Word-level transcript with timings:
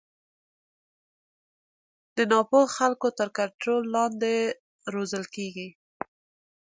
د 2.15 2.17
نا 2.31 2.39
پوه 2.49 2.65
خلکو 2.77 3.07
تر 3.17 3.27
کنټرول 3.37 3.83
لاندې 3.95 4.35
روزل 4.93 5.23
کېږي. 5.35 5.69